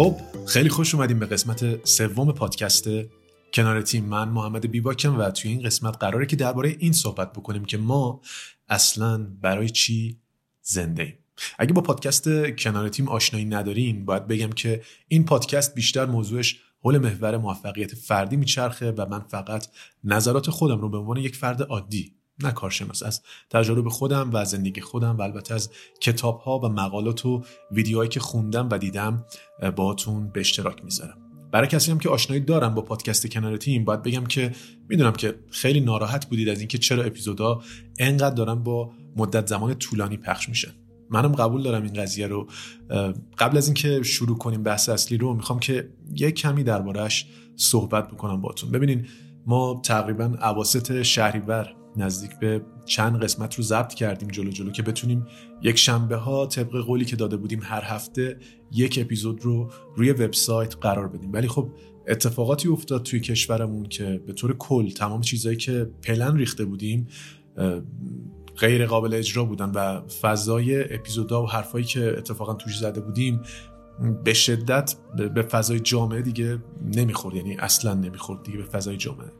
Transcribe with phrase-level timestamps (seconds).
[0.00, 0.16] خب
[0.46, 2.88] خیلی خوش اومدیم به قسمت سوم پادکست
[3.52, 7.64] کنار تیم من محمد بیباکم و توی این قسمت قراره که درباره این صحبت بکنیم
[7.64, 8.20] که ما
[8.68, 10.20] اصلا برای چی
[10.62, 11.18] زنده ایم.
[11.58, 16.98] اگه با پادکست کنار تیم آشنایی ندارین باید بگم که این پادکست بیشتر موضوعش حول
[16.98, 19.66] محور موفقیت فردی میچرخه و من فقط
[20.04, 24.80] نظرات خودم رو به عنوان یک فرد عادی نه کارشناس از تجارب خودم و زندگی
[24.80, 29.24] خودم و البته از کتاب ها و مقالات و ویدیوهایی که خوندم و دیدم
[29.76, 31.18] باهاتون به اشتراک می‌ذارم.
[31.52, 34.52] برای کسی هم که آشنایی دارم با پادکست کنار تیم باید بگم که
[34.88, 37.60] می‌دونم که خیلی ناراحت بودید از اینکه چرا اپیزودا
[37.98, 40.72] انقدر دارن با مدت زمان طولانی پخش میشه
[41.10, 42.46] منم قبول دارم این قضیه رو.
[43.38, 48.40] قبل از اینکه شروع کنیم بحث اصلی رو می‌خوام که یک کمی دربارهش صحبت بکنم
[48.40, 49.06] باتون ببینین
[49.46, 55.26] ما تقریبا عواست شهریور نزدیک به چند قسمت رو ضبط کردیم جلو جلو که بتونیم
[55.62, 58.38] یک شنبه ها طبق قولی که داده بودیم هر هفته
[58.72, 61.32] یک اپیزود رو روی وبسایت قرار بدیم.
[61.32, 61.70] ولی خب
[62.08, 67.08] اتفاقاتی افتاد توی کشورمون که به طور کل تمام چیزهایی که پلن ریخته بودیم
[68.58, 73.40] غیر قابل اجرا بودن و فضای اپیزودا و حرفایی که اتفاقا توش زده بودیم
[74.24, 74.94] به شدت
[75.34, 76.58] به فضای جامعه دیگه
[76.94, 77.34] نمی‌خورد.
[77.36, 79.32] یعنی اصلا نمی‌خورد دیگه به فضای جامعه.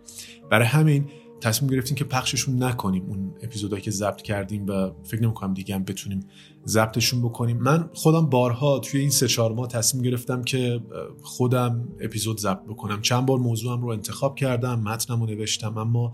[0.50, 1.08] برای همین
[1.40, 5.84] تصمیم گرفتیم که پخششون نکنیم اون اپیزودهایی که ضبط کردیم و فکر نمی‌کنم دیگه هم
[5.84, 6.20] بتونیم
[6.66, 7.56] ضبطشون بکنیم.
[7.56, 10.80] من خودم بارها توی این سه چهار ماه تصمیم گرفتم که
[11.22, 13.00] خودم اپیزود ضبط بکنم.
[13.02, 16.12] چند بار موضوعم رو انتخاب کردم متنم رو نوشتم اما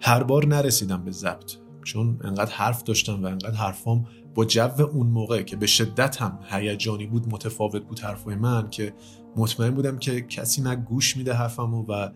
[0.00, 1.52] هر بار نرسیدم به ضبط.
[1.84, 6.38] چون انقدر حرف داشتم و انقدر حرفام با جو اون موقع که به شدت هم
[6.50, 8.94] هیجانی بود متفاوت بود حرفای من که
[9.36, 12.08] مطمئن بودم که کسی نه گوش میده حرفمو و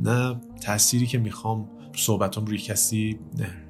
[0.00, 3.18] نه تأثیری که می‌خوام صحبتم روی کسی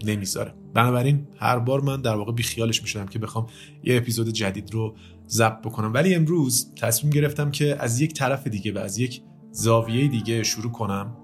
[0.04, 0.54] نمی‌ذاره.
[0.74, 3.46] بنابراین هر بار من در واقع بیخیالش می‌شدم که بخوام
[3.84, 4.96] یه اپیزود جدید رو
[5.28, 5.92] ضبط بکنم.
[5.92, 10.72] ولی امروز تصمیم گرفتم که از یک طرف دیگه و از یک زاویه دیگه شروع
[10.72, 11.16] کنم.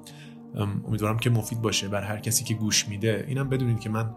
[0.87, 3.25] امیدوارم که مفید باشه بر هر کسی که گوش میده.
[3.29, 4.15] اینم بدونید که من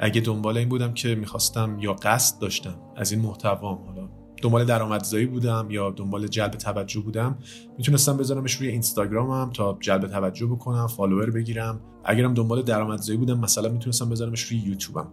[0.00, 4.08] اگه دنبال این بودم که می‌خواستم یا قصد داشتم از این محتوام حالا
[4.42, 7.38] دنبال درآمدزایی بودم یا دنبال جلب توجه بودم
[7.78, 11.80] می‌تونستم بذارمش روی اینستاگرامم تا جلب توجه بکنم فالوور بگیرم.
[12.04, 15.08] اگرم دنبال درآمدزایی بودم مثلا می‌تونستم بذارمش روی یوتیوبم.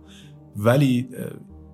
[0.55, 1.09] ولی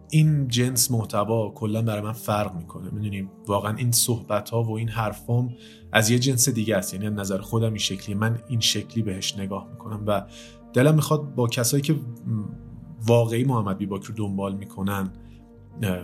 [0.10, 2.90] این جنس محتوا کلا برای من فرق می‌کنه.
[2.94, 5.54] می‌دونیم واقعا این صحبت ها و این حرفام
[5.92, 6.94] از یه جنس دیگه است.
[6.94, 10.26] یعنی نظر خودم این شکلی من این شکلی بهش نگاه می‌کنم و
[10.74, 11.96] دلم می‌خواد با کسایی که
[13.08, 15.10] واقعی محمد بیباک رو دنبال می‌کنن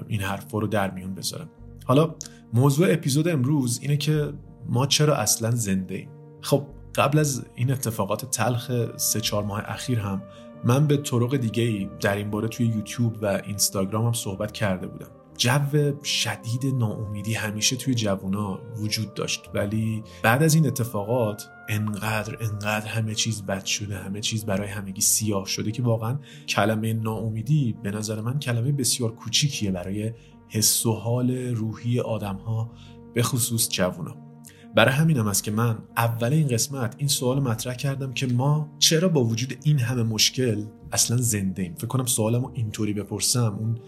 [0.07, 1.49] این حرفا رو در میون بذارم.
[1.85, 2.15] حالا
[2.53, 4.33] موضوع اپیزود امروز اینه که
[4.69, 6.09] ما چرا اصلا زنده ایم؟
[6.41, 6.65] خب
[6.95, 10.21] قبل از این اتفاقات تلخ سه چهار ماه اخیر هم
[10.63, 14.87] من به طرق دیگه ای در این باره توی یوتیوب و اینستاگرام هم صحبت کرده
[14.87, 15.07] بودم.
[15.37, 22.87] جو شدید ناامیدی همیشه توی جوونا وجود داشت ولی بعد از این اتفاقات انقدر انقدر
[22.87, 27.91] همه چیز بد شده همه چیز برای همگی سیاه شده که واقعا کلمه ناامیدی به
[27.91, 30.13] نظر من کلمه بسیار کوچیکیه برای
[30.47, 32.71] حس و حال روحی آدم ها
[33.13, 34.15] به خصوص جوونا.
[34.75, 39.09] برای همینم است که من اول این قسمت این سوال مطرح کردم که ما چرا
[39.09, 43.79] با وجود این همه مشکل اصلا زنده ایم؟ فکر کنم سوالمو اینطوری بپرسم اون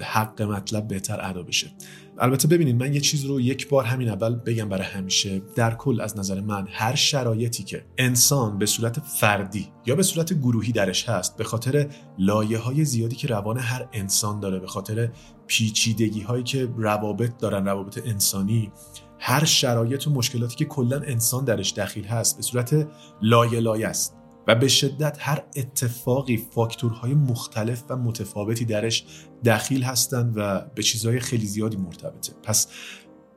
[0.00, 1.70] حق مطلب بهتر ادا بشه.
[2.18, 5.42] البته ببینید من یه چیز رو یک بار همین اول بگم برای همیشه.
[5.54, 10.32] در کل از نظر من هر شرایطی که انسان به صورت فردی یا به صورت
[10.32, 11.86] گروهی درش هست به خاطر
[12.18, 15.10] لایه های زیادی که روان هر انسان داره به خاطر
[15.46, 18.72] پیچیدگی هایی که روابط دارن روابط انسانی
[19.18, 22.88] هر شرایط و مشکلاتی که کلا انسان درش دخیل هست به صورت
[23.22, 24.19] لایه لایه است.
[24.46, 29.04] و به شدت هر اتفاقی فاکتورهای مختلف و متفاوتی درش
[29.44, 32.32] دخیل هستند و به چیزهای خیلی زیادی مرتبطه.
[32.42, 32.66] پس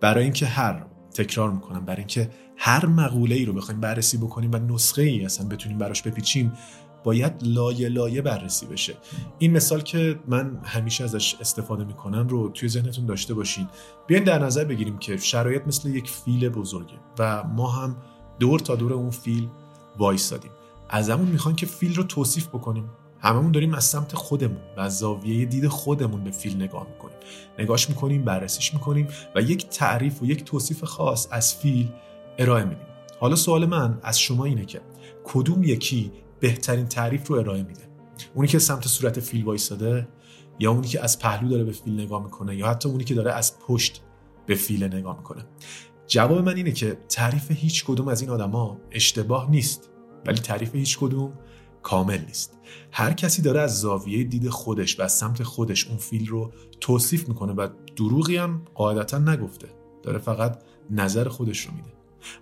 [0.02, 4.58] برای اینکه هر تکرار می‌کنم برای اینکه هر مقوله ای رو بخوایم بررسی بکنیم و
[4.58, 6.54] نسخه ای اصلا بتونیم براش بپیچیم
[7.04, 8.94] باید لایه لایه بررسی بشه.
[9.40, 13.68] این مثال که من همیشه ازش استفاده می‌کنم رو توی ذهنتون داشته باشین.
[14.08, 17.98] بیاین در نظر بگیریم که شرایط مثل یک فیل بزرگه و ما هم
[18.40, 19.50] دور تا دور اون فیل
[19.98, 20.52] وایستادیم
[20.94, 22.90] ازمون می‌خوان که فیل رو توصیف بکنیم.
[23.20, 27.16] هممون داریم از سمت خودمون و از زاویه دید خودمون به فیل نگاه می‌کنیم.
[27.60, 31.90] نگاش می‌کنیم بررسیش می‌کنیم و یک تعریف و یک توصیف خاص از فیل
[32.38, 32.86] ارائه میدیم.
[33.20, 34.82] حالا سوال من از شما اینه که
[35.24, 37.82] کدوم یکی بهترین تعریف رو ارائه میده؟
[38.34, 40.08] اونی که سمت صورت فیل وایساده
[40.60, 43.32] یا اونی که از پهلو داره به فیل نگاه می‌کنه یا حتی اونی که داره
[43.32, 44.02] از پشت
[44.46, 45.46] به فیل نگاه می‌کنه؟
[46.08, 49.90] جواب من اینه که تعریف هیچ کدوم از این آدما اشتباه نیست.
[50.26, 51.34] ولی تعریف هیچ کدوم
[51.84, 52.58] کامل نیست.
[52.92, 57.28] هر کسی داره از زاویه دید خودش و از سمت خودش اون فیل رو توصیف
[57.28, 59.68] می‌کنه و دروغی هم قاعدتا نگفته.
[60.04, 61.94] داره فقط نظر خودش رو میده.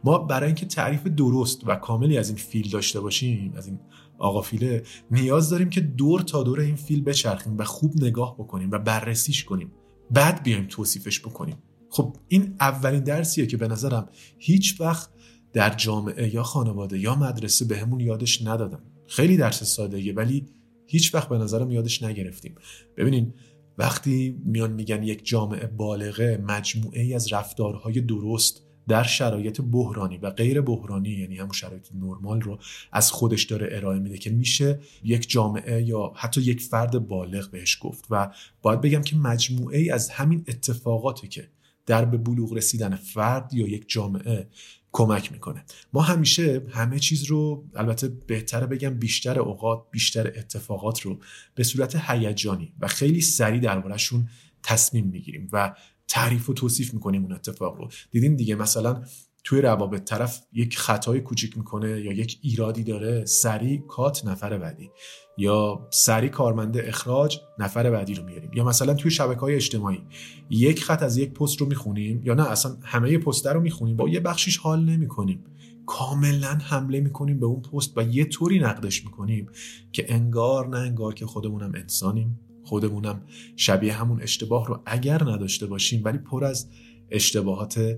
[0.04, 3.80] ما برای اینکه تعریف درست و کاملی از این فیل داشته باشیم از این
[4.18, 8.72] آقا فیله نیاز داریم که دور تا دور این فیل بچرخیم و خوب نگاه بکنیم
[8.72, 9.72] و بررسیش کنیم.
[10.12, 11.56] بعد بیایم توصیفش بکنیم.
[11.89, 15.10] خب این اولین درسیه که به نظرم هیچ وقت
[15.53, 18.80] در جامعه یا خانواده یا مدرسه بهمون به یادش ندادن.
[19.07, 20.45] خیلی درس ساده ولی
[20.88, 22.56] هیچ وقت به نظرم یادش نگرفتیم.
[22.98, 23.33] ببینین
[23.77, 30.30] وقتی میان میگن یک جامعه بالغه مجموعه ای از رفتارهای درست در شرایط بحرانی و
[30.30, 32.59] غیر بحرانی یعنی همون شرایط نرمال رو
[32.92, 37.77] از خودش داره ارائه میده که میشه یک جامعه یا حتی یک فرد بالغ بهش
[37.81, 38.06] گفت.
[38.09, 41.48] و باید بگم که مجموعه ای از همین اتفاقاتی که
[41.86, 44.48] در به بلوغ رسیدن فرد یا یک جامعه
[44.94, 45.66] کمک می‌کنه.
[45.94, 51.20] ما همیشه همه چیز رو البته بهتره بگم بیشتر اوقات بیشتر اتفاقات رو
[51.56, 54.30] به صورت هیجانی و خیلی سریع دربارهشون
[54.64, 55.76] تصمیم می‌گیریم و
[56.08, 57.90] تعریف و توصیف می‌کنیم اون اتفاق رو.
[58.12, 59.04] دیدین دیگه مثلا
[59.44, 64.92] توی روابط طرف یک خطای کوچیک می‌کنه یا یک ایرادی داره سریع کات نفر بعدی.
[65.38, 68.51] یا سریع کارمنده اخراج نفر بعدی رو میاریم.
[68.54, 70.01] یا مثلا توی شبکه های اجتماعی
[70.50, 73.95] یک خط از یک پست رو می‌خونیم یا نه اصلا همه پست رو می‌خونیم.
[73.95, 75.44] با یه بخشیش حال نمی‌کنیم.
[75.86, 79.50] کاملا حمله می‌کنیم به اون پست و یه طوری نقدش می‌کنیم
[79.92, 82.39] که انگار نه انگار که خودمونم انسانیم.
[82.63, 83.22] خودمونم
[83.56, 86.69] شبیه همون اشتباه رو اگر نداشته باشیم ولی پر از
[87.12, 87.98] اشتباهات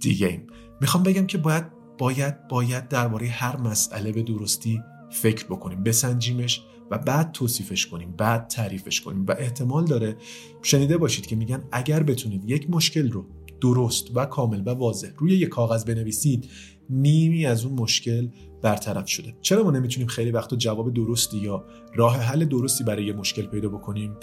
[0.00, 0.46] دیگه ایم
[0.80, 1.64] می‌خوام بگم که باید
[1.98, 4.80] باید باید درباره هر مسئله به درستی
[5.12, 9.26] فکر بکنیم بسنجیمش و بعد توصیفش کنیم بعد تعریفش کنیم.
[9.26, 10.16] و احتمال داره
[10.62, 13.26] شنیده باشید که میگن اگر بتونید یک مشکل رو
[13.60, 16.48] درست و کامل و واضح روی یک کاغذ بنویسید
[16.90, 18.28] نیمی از اون مشکل
[18.62, 19.34] برطرف شده.
[19.40, 21.64] چرا ما نمی‌تونیم خیلی وقتا جواب درستی یا
[21.94, 24.16] راه حل درستی برای یه مشکل پیدا بکنیم؟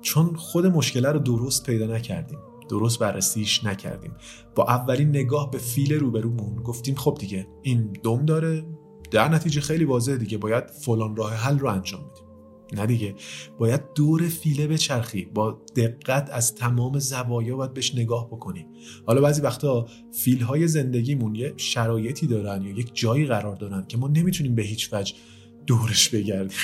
[0.00, 2.38] چون خود مشکل رو درست پیدا نکردیم.
[2.68, 4.12] درست بررسیش نکردیم.
[4.54, 8.64] با اولین نگاه به فیل روبرومون گفتیم خب دیگه این دم داره
[9.10, 12.24] در نتیجه خیلی واضحه دیگه باید فلان راه حل رو انجام بدیم.
[12.72, 13.14] نه دیگه.
[13.58, 15.24] باید دور فیله بچرخی.
[15.24, 18.66] با دقت از تمام زوایا باید بهش نگاه بکنیم
[19.06, 23.96] حالا بعضی وقتا فیل های زندگیمون یه شرایطی دارن یا یک جایی قرار دارن که
[23.96, 25.14] ما نمی‌تونیم به هیچ وجه
[25.66, 26.58] دورش بگردیم.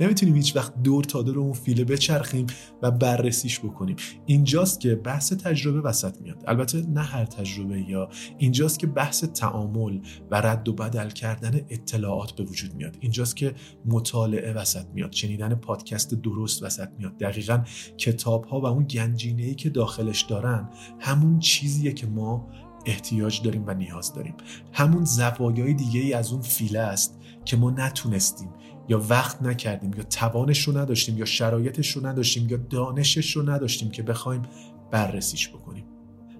[0.00, 2.46] نمی‌تونیم هیچ وقت دور تا دور اون فیله بچرخیم
[2.82, 3.96] و بررسیش بکنیم.
[4.26, 6.44] اینجاست که بحث تجربه وسط میاد.
[6.46, 8.08] البته نه هر تجربه یا.
[8.38, 10.00] اینجاست که بحث تعامل
[10.30, 12.96] و رد و بدل کردن اطلاعات به وجود میاد.
[13.00, 15.12] اینجاست که مطالعه وسط میاد.
[15.12, 17.18] شنیدن پادکست درست وسط میاد.
[17.18, 17.64] دقیقا
[17.98, 20.70] کتاب ها و اون گنجینه ای که داخلش دارن
[21.00, 22.48] همون چیزیه که ما
[22.86, 24.34] احتیاج داریم و نیاز داریم.
[24.72, 28.48] همون زوایای دیگه ای از اون فیله است که ما نتونستیم
[28.88, 33.90] یا وقت نکردیم یا توانش رو نداشتیم یا شرایطش رو نداشتیم یا دانشش رو نداشتیم
[33.90, 34.42] که بخوایم
[34.90, 35.84] بررسیش بکنیم.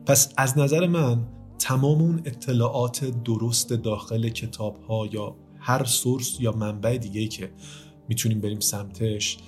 [0.06, 1.26] پس از نظر من
[1.58, 7.52] تمام اون اطلاعات درست داخل کتاب ها یا هر سورس یا منبع دیگه که
[8.08, 9.38] می‌تونیم بریم سمتش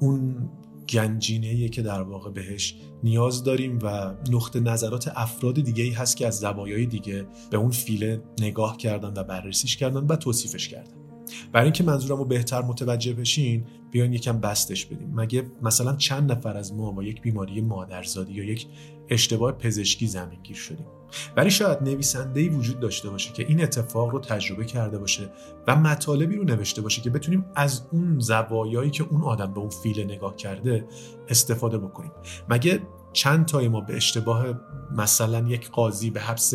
[0.00, 0.48] اون
[0.88, 6.26] گنجینه که در واقع بهش نیاز داریم و نقطه نظرات افراد دیگه ای هست که
[6.26, 11.03] از زوایای دیگه به اون فیله نگاه کردن و بررسیش کردن و توصیفش کردن.
[11.52, 15.12] برای اینکه منظورم رو بهتر متوجه بشین بیاین یکم بستش بدیم.
[15.14, 18.66] مگه مثلا چند نفر از ما با یک بیماری مادرزادی یا یک
[19.08, 20.86] اشتباه پزشکی زمینگیر شدیم؟
[21.36, 25.30] ولی شاید نویسنده ای وجود داشته باشه که این اتفاق رو تجربه کرده باشه
[25.66, 29.68] و مطالبی رو نوشته باشه که بتونیم از اون زوایایی که اون آدم به اون
[29.68, 30.84] فیل نگاه کرده
[31.28, 32.10] استفاده بکنیم.
[32.48, 32.80] مگه
[33.12, 34.46] چند تای ما به اشتباه
[34.96, 36.54] مثلا یک قاضی به حبس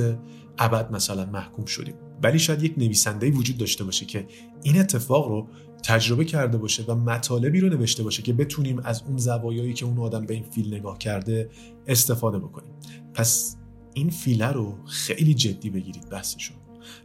[0.58, 4.28] ابد مثلا محکوم شدیم؟ ولی شاید یک نویسنده وجود داشته باشه که
[4.64, 5.48] این اتفاق رو
[5.84, 9.98] تجربه کرده باشه و مطالبی رو نوشته باشه که بتونیم از اون زوایایی که اون
[9.98, 11.50] آدم به این فیل نگاه کرده
[11.88, 12.72] استفاده بکنیم.
[13.14, 13.56] پس
[13.94, 16.58] این فیله رو خیلی جدی بگیرید بحثشون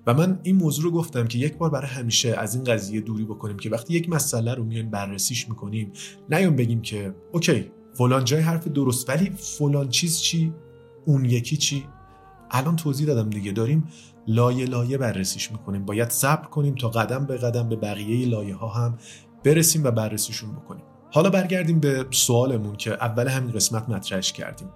[0.07, 3.25] و من این موضوع رو گفتم که یک بار برای همیشه از این قضیه دوری
[3.25, 5.93] بکنیم که وقتی یک مسئله رو میایم بررسیش می‌کنیم
[6.31, 10.53] نیام بگیم که اوکی فلان جای حرف درست ولی فلان چیز چی؟
[11.05, 11.87] اون یکی چی؟
[12.55, 13.53] الان توضیح دادم دیگه.
[13.53, 13.89] داریم
[14.27, 15.85] لایه لایه بررسیش می‌کنیم.
[15.85, 18.99] باید صبر کنیم تا قدم به قدم به بقیه لایه ها هم
[19.45, 20.85] برسیم و بررسیشون بکنیم.
[21.13, 24.69] حالا برگردیم به سوالمون که اول همین قسمت مطرحش کردیم.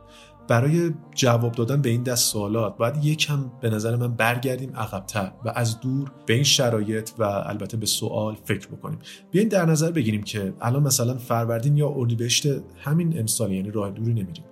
[0.49, 5.53] برای جواب دادن به این دست سوالات باید یکم به نظر من برگردیم عقبتر و
[5.55, 8.99] از دور به این شرایط و البته به سوال فکر بکنیم.
[9.31, 12.47] بیاین در نظر بگیریم که الان مثلا فروردین یا اردیبهشت
[12.79, 14.45] همین امسال یعنی راه دوری نمیریم.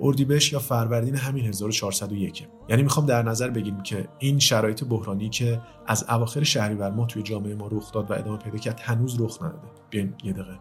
[0.00, 5.60] اردیبهشت یا فروردین همین 1401 یعنی می‌خوام در نظر بگیریم که این شرایط بحرانی که
[5.86, 9.42] از اواخر شهریور ما توی جامعه ما رخ داد و ادامه پیدا کرد هنوز رخ
[9.42, 9.68] نداده.
[9.90, 10.58] بیاین یه دقیقه.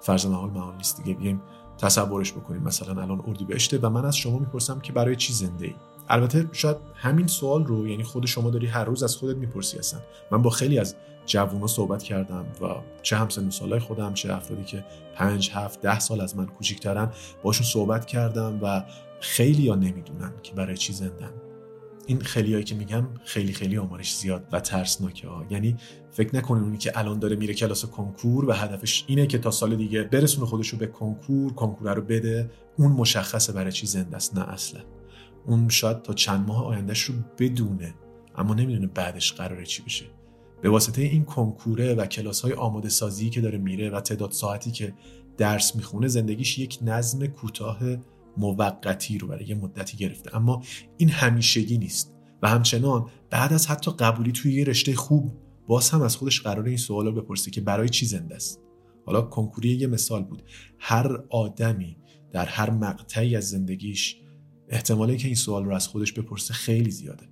[0.00, 1.18] فرض محال محال نیست دیگه.
[1.18, 1.42] بیایم
[1.78, 2.62] تصورش بکنیم.
[2.62, 5.74] مثلا الان اردیبهشته و من از شما می‌پرسم که برای چی زنده ای
[6.08, 10.00] البته شاید همین سوال رو یعنی خود شما داری هر روز از خودت می‌پرسی هستن
[10.30, 10.96] من با خیلی از
[11.26, 12.66] جوونا صحبت کردم و
[13.02, 14.84] چه همسن سالای خودم چه افرادی که
[15.14, 17.12] پنج هفت ده سال از من کوچیکترن
[17.42, 18.84] باشون صحبت کردم و
[19.20, 21.30] خیلی ها نمی‌دونن که برای چی زندن.
[22.06, 25.44] این خیلیایی که میگم خیلی خیلی آمارش زیاد و ترسناکه ها.
[25.50, 25.76] یعنی
[26.10, 29.76] فکر نکنین اونی که الان داره میره کلاس کنکور و هدفش اینه که تا سال
[29.76, 34.38] دیگه برسونه خودش رو به کنکور کنکور رو بده اون مشخصه برای چی زنده است
[34.38, 34.80] نه اصلا
[35.46, 37.94] اون شاید تا چند ماه آیندهش رو بدونه
[38.34, 40.04] اما نمی‌دونه بعدش قراره چی بشه.
[40.62, 44.70] به واسطه این کنکوره و کلاس های آماده سازی که داره میره و تعداد ساعتی
[44.70, 44.94] که
[45.36, 47.78] درس می‌خونه زندگیش یک نظم کوتاه
[48.36, 50.36] موقتی رو برای یه مدتی گرفته.
[50.36, 50.62] اما
[50.96, 52.14] این همیشگی نیست.
[52.42, 55.32] و همچنان بعد از حتی قبولی توی یه رشته خوب
[55.66, 58.60] باز هم از خودش قرار این سوال رو بپرسه که برای چی زنده است؟
[59.06, 60.42] حالا کنکوری یه مثال بود.
[60.78, 61.96] هر آدمی
[62.32, 64.16] در هر مقطعی از زندگیش
[64.68, 67.28] احتمالی که این سوال رو از خودش بپرسه خیلی زیاده.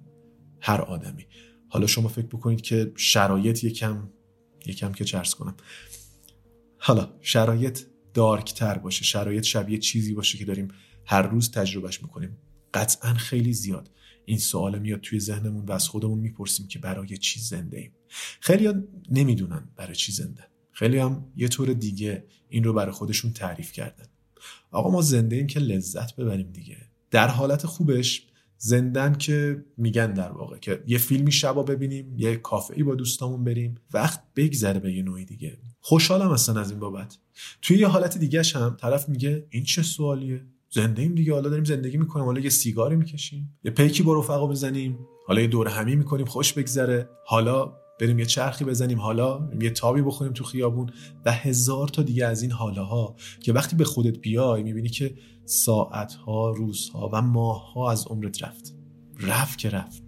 [0.60, 1.26] هر آدمی.
[1.68, 4.08] حالا شما فکر بکنید که شرایط یکم
[4.66, 5.56] یکم که چرس کنم.
[6.78, 7.80] حالا شرایط
[8.14, 10.68] دارکتر باشه شرایط شبیه چیزی باشه که داریم
[11.04, 12.36] هر روز تجربهش می‌کنیم.
[12.74, 13.90] قطعا خیلی زیاد.
[14.24, 17.92] این سوال میاد توی ذهنمون و از خودمون می‌پرسیم که برای چی زنده ایم.
[18.40, 18.68] خیلی
[19.10, 20.44] نمی‌دونن برای چی زنده.
[20.72, 24.06] خیلی هم یه طور دیگه این رو برای خودشون تعریف کردن.
[24.70, 26.76] آقا ما زنده ایم که لذت ببریم دیگه.
[27.16, 28.26] در حالت خوبش
[28.58, 33.74] زندن که میگن در واقع که یه فیلمی شبا ببینیم یه کافه با دوستامون بریم
[33.92, 35.58] وقت بگذره به یه نوعی دیگه.
[35.80, 37.18] خوشحالم اصلا از این بابت.
[37.62, 41.64] توی یه حالت دیگه هم طرف میگه این چه سوالیه؟ زنده ایم دیگه حالا داریم
[41.64, 45.96] زندگی می‌کنیم حالا یه سیگاری می‌کشیم یه پیکی با رفقا بزنیم حالا یه دور همی
[45.96, 47.08] می‌کنیم خوش بگذره.
[47.26, 50.90] حالا بریم یه چرخی بزنیم حالا یه تابی بخوریم تو خیابون
[51.24, 56.50] و هزار تا دیگه از این حالاها که وقتی به خودت بیای می‌بینی که ساعتها
[56.50, 58.74] روزها و ماهها از عمرت رفت.
[59.20, 60.02] رفت که رفت.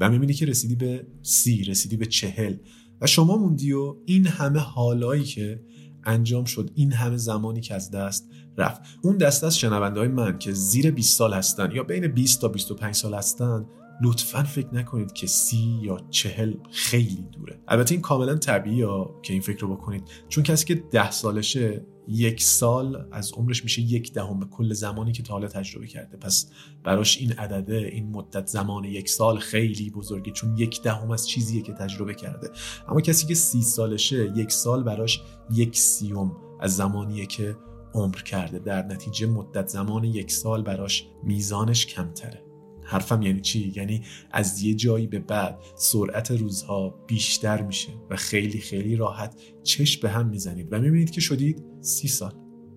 [0.00, 2.56] و می‌بینی که رسیدی به سی رسیدی به چهل.
[3.00, 5.62] و شما موندی و این همه حالایی که
[6.04, 8.82] انجام شد این همه زمانی که از دست رفت.
[9.02, 12.48] اون دست از شنونده های من که زیر 20 سال هستن یا بین 20 تا
[12.48, 13.66] 25 سال هستن
[14.02, 17.60] لطفا فکر نکنید که سی یا چهل خیلی دوره.
[17.68, 18.86] البته این کاملا طبیعیه
[19.22, 20.02] که این فکر رو بکنید.
[20.28, 25.22] چون کسی که ده سالشه یک سال از عمرش میشه یک دهم کل زمانی که
[25.22, 26.16] تا حالا تجربه کرده.
[26.16, 26.50] پس
[26.84, 31.62] براش این عدده این مدت زمان یک سال خیلی بزرگی چون یک دهم از چیزیه
[31.62, 32.50] که تجربه کرده.
[32.88, 37.56] اما کسی که سی سالشه یک سال براش یک سیوم از زمانیه که
[37.94, 38.58] عمر کرده.
[38.58, 42.51] در نتیجه مدت زمان یک سال براش میزانش کمتره.
[42.84, 48.58] حرفم یعنی چی؟ یعنی از یه جایی به بعد سرعت روزها بیشتر میشه و خیلی
[48.58, 50.68] خیلی راحت چشم به هم می‌زنید.
[50.72, 52.32] و می‌بینید که شدید سی سال.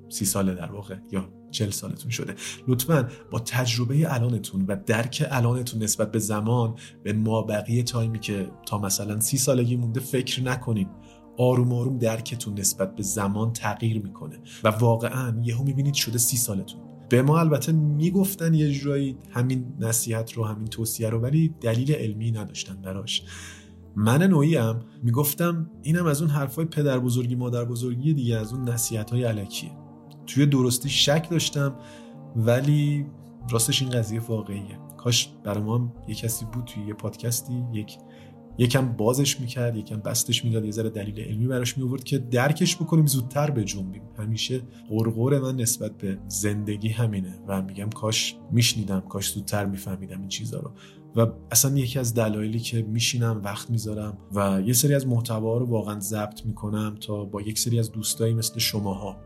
[0.09, 2.35] سی ساله در واقع یا چل سالتون شده.
[2.67, 8.51] لطفا با تجربه الانتون و درک الانتون نسبت به زمان به ما بقیه تایمی که
[8.65, 10.87] تا مثلا سی سالگی مونده فکر نکنید.
[11.37, 14.39] آروم آروم درکتون نسبت به زمان تغییر می‌کنه.
[14.63, 16.81] و واقعا یهو می‌بینید شده سی سالتون.
[17.09, 22.31] به ما البته می‌گفتن یه جورایی همین نصیحت رو همین توصیه رو ولی دلیل علمی
[22.31, 23.23] نداشتن براش.
[23.95, 28.69] من نوعی هم می‌گفتم اینم از اون حرفای پدر بزرگی مادر بزرگی دیگه از اون
[28.69, 29.71] نصیحت های علکیه
[30.27, 31.75] توی درستی شک داشتم
[32.35, 33.05] ولی
[33.49, 34.79] راستش این قضیه واقعیه.
[34.97, 37.97] کاش برای ما هم یه کسی بود توی یه پادکستی یک
[38.57, 43.05] یکم بازش می‌کرد یکم بستش می‌داد یه ذره دلیل علمی براش میورد که درکش بکنیم
[43.05, 49.31] زودتر به جنبیم همیشه غرغور من نسبت به زندگی همینه و میگم کاش میشنیدم کاش
[49.31, 50.71] زودتر میفهمیدم این چیزا رو.
[51.15, 55.65] و اصلا یکی از دلایلی که میشینم وقت می‌ذارم و یه سری از محتوا رو
[55.65, 59.17] واقعا ضبط می‌کنم تا با یک سری از دوستایی مثل شماها.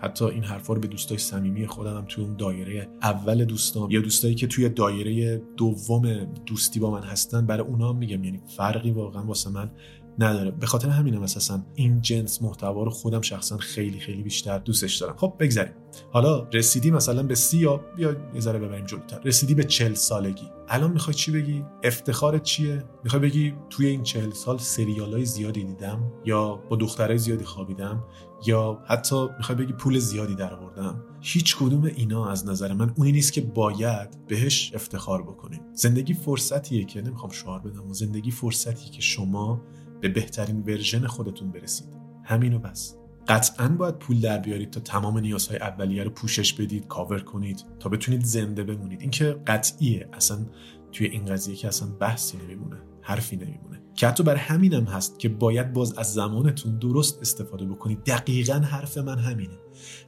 [0.00, 4.34] حتی این حرفا رو به دوستای صمیمی خودم توی اون دایره اول دوستام یا دوستایی
[4.34, 8.24] که توی دایره دوم دوستی با من هستن برای اونا هم میگم.
[8.24, 9.70] یعنی فرقی واقعا واسه من
[10.18, 10.50] نداره.
[10.50, 15.16] به خاطر همینم اساسا این جنس محتوا رو خودم شخصا خیلی خیلی بیشتر دوستش دارم.
[15.16, 15.72] خب بگذریم.
[16.12, 19.20] حالا رسیدی مثلا به سی یا بیا یه ذره ببریم جلوتر.
[19.24, 20.50] رسیدی به چل سالگی.
[20.68, 25.64] الان می‌خوای چی بگی؟ افتخارت چیه؟ می‌خوای بگی توی این چل سال سریال های زیادی
[25.64, 28.04] دیدم یا با دخترای زیادی خوابیدم؟
[28.46, 33.12] یا حتی می‌خوای بگی پول زیادی در آوردم؟ هیچ کدوم اینا از نظر من اونی
[33.12, 35.60] نیست که باید بهش افتخار بکنیم.
[35.72, 39.62] زندگی فرصتیه که نمی‌خوام شعار بدم و زندگی فرصتیه که شما
[40.00, 41.88] به بهترین ورژن خودتون برسید.
[42.24, 42.94] همینو بس.
[43.28, 47.88] قطعا باید پول در بیارید تا تمام نیازهای اولیه رو پوشش بدید کاور کنید تا
[47.88, 49.00] بتونید زنده بمونید.
[49.00, 50.08] این که قطعیه.
[50.12, 50.46] اصلا
[50.92, 52.76] توی این قضیه که اصلا بحثی نمیمونه.
[53.08, 53.82] حرفی نمیمونه.
[53.94, 58.04] که حتی برای همینم هست که باید باز از زمانتون درست استفاده بکنید.
[58.04, 59.58] دقیقا حرف من همینه.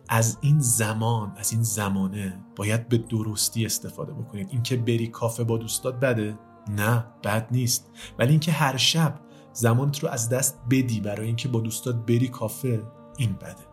[0.09, 4.49] از این زمان از این زمانه باید به درستی استفاده بکنید.
[4.51, 6.39] اینکه بری کافه با دوستات بده
[6.77, 7.91] نه بد نیست.
[8.19, 9.21] ولی اینکه هر شب
[9.53, 12.83] زمانت رو از دست بدی برای اینکه با دوستات بری کافه
[13.19, 13.71] این بده.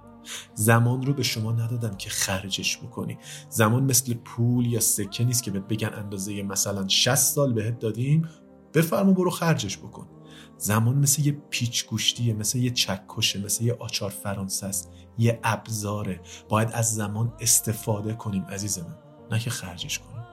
[0.53, 3.17] زمان رو به شما ندادن که خرجش بکنی.
[3.50, 8.27] زمان مثل پول یا سکه نیست که بهت بگن اندازه مثلا 60 سال بهت دادیم.
[8.77, 10.07] بفرما برو خرجش بکن.
[10.57, 14.91] زمان مثل یه پیچ گوشتیه مثل یه چکشه مثل یه آچار فرانسه است.
[15.17, 16.22] یه ابزاره.
[16.50, 18.96] باید از زمان استفاده کنیم عزیز من.
[19.31, 20.24] نه که خرجش کنیم.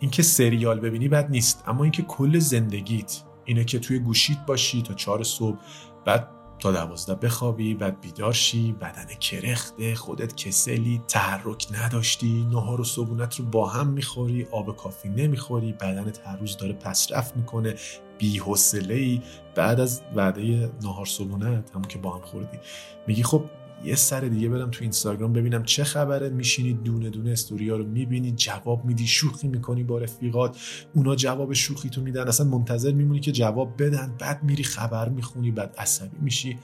[0.00, 4.94] اینکه سریال ببینی بد نیست اما اینکه کل زندگیت اینه که توی گوشیت باشی تا
[4.94, 5.58] چهار صبح
[6.06, 12.84] بعد تا دوازده بخوابی بعد بیدار شی بدن کرخته خودت کسلی تحرک نداشتی نهار و
[12.84, 17.74] صبونت رو با هم می‌خوری آب کافی نمی‌خوری بدنت هر روز داره پسرفت می‌کنه
[18.18, 18.42] بی
[18.90, 19.22] ای
[19.54, 22.58] بعد از وعده نهار صبونت همون که با هم خوردی.
[23.06, 23.44] میگی خب
[23.84, 26.28] یه سر دیگه برم تو اینستاگرام ببینم چه خبره.
[26.28, 30.56] میشینی دونه دونه استوریا رو می‌بینی جواب میدی شوخی می‌کنی با رفیقات.
[30.94, 32.28] اونا جواب شوخی تو میدن.
[32.28, 34.14] اصلا منتظر میمونی که جواب بدن.
[34.18, 36.58] بعد میری خبر می‌خونی بعد عصبی میشی.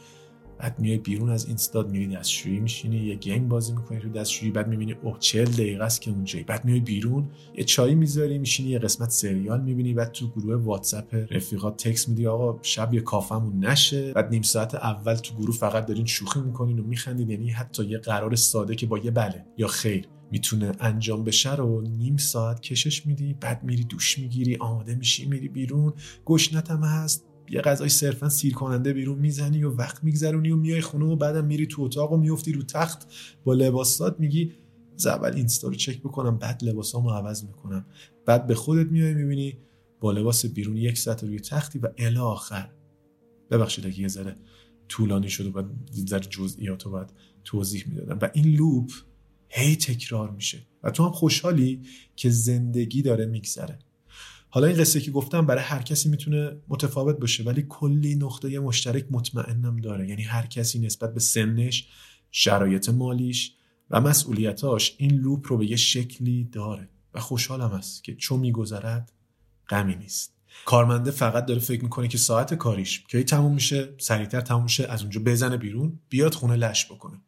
[0.61, 4.69] بعد میای بیرون از اینستاد میری دستشویی میشینی یه گیم بازی می‌کنی تو دستشویی بعد
[4.69, 6.45] می‌بینی اوه 40 دقیقه است که اونجایی.
[6.45, 11.14] بعد میای بیرون یه چایی می‌ذاری میشینی یه قسمت سریال می‌بینی بعد تو گروه واتساپ
[11.31, 14.12] رفیقات تکس میدی آقا شب یه کافمون نشه.
[14.12, 17.99] بعد نیم ساعت اول تو گروه فقط دارین شوخی می‌کنین و میخندید یعنی حتی یه
[17.99, 23.07] قرار ساده که با یه بله یا خیر می‌تونه انجام بشه رو نیم ساعت کشش
[23.07, 25.93] میدی بعد میری دوش می‌گیری آماده میشی میری بیرون.
[26.26, 27.30] گشنت هم هست.
[27.50, 31.45] یه غذای صرفا سیر کننده بیرون می‌زنی و وقت میگذرونی و میای خونه و بعدم
[31.45, 33.12] میری تو اتاق و میفتی رو تخت
[33.45, 34.52] با لباسات میگی
[35.07, 37.87] اول اینستا رو چک بکنم بعد لباسامو عوض می‌کنم.
[38.26, 39.59] بعد به خودت میای می‌بینی
[40.00, 42.71] با لباس بیرون یک ساعت روی تختی و الی آخر.
[43.50, 44.37] ببخشید اگه یه ذره
[44.88, 45.66] طولانی شد و بعد
[46.09, 47.09] ذره جزئیات رو باید
[47.45, 48.19] توضیح می‌دادم.
[48.23, 48.90] و این لوپ
[49.48, 50.59] هی تکرار میشه.
[50.83, 51.83] و تو هم خوشحالی
[52.16, 53.79] که زندگی داره میگذره.
[54.53, 59.07] حالا این قصه که گفتم برای هر کسی می‌تونه متفاوت باشه ولی کلی نقطه مشترک
[59.11, 60.09] مطمئنم داره.
[60.09, 61.89] یعنی هر کسی نسبت به سنش
[62.31, 63.55] شرایط مالیش
[63.91, 69.13] و مسئولیتاش این لوپ رو به یه شکلی داره و خوشحالم است که چون میگذرد
[69.69, 70.35] غمی نیست.
[70.65, 75.03] کارمنده فقط داره فکر می‌کنه که ساعت کاریش کی تموم میشه سریعتر تموم میشه از
[75.03, 77.21] اونجا بزنه بیرون بیاد خونه لش بکنه.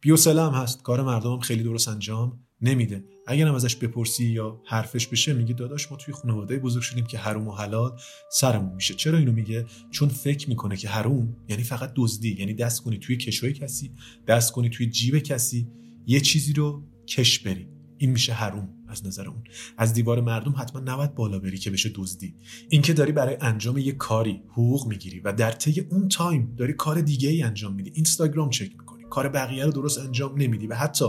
[0.00, 3.04] بیوسله هم هست کار مردم خیلی درست انجام نمیده.
[3.26, 7.18] اگر هم ازش بپرسی یا حرفش بشه میگه داداش ما توی خانواده بزرگ شدیم که
[7.18, 7.98] حروم و حلال
[8.30, 8.94] سرمون میشه.
[8.94, 13.16] چرا اینو میگه؟ چون فکر می‌کنه که حروم یعنی فقط دزدی یعنی دست کنی توی
[13.16, 13.92] کشوی کسی
[14.28, 15.68] دست کنی توی جیب کسی
[16.06, 17.68] یه چیزی رو کش بری.
[17.98, 19.44] این میشه حروم از نظر اون.
[19.78, 22.34] از دیوار مردم حتما نباید بالا بری که بشه دزدی.
[22.70, 27.00] اینکه داری برای انجام یه کاری حقوق می‌گیری و در طی اون تایم داری کار
[27.00, 27.90] دیگه ای انجام میدی.
[27.94, 29.04] اینستاگرام چک می‌کنی.
[29.10, 31.04] کار بقیه رو درست انجام نمیدی و حتی